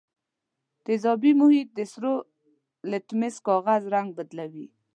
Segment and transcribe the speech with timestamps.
[0.85, 2.13] تیزابي محیط د سرو
[2.91, 4.67] لتمس کاغذ رنګ بدلوي.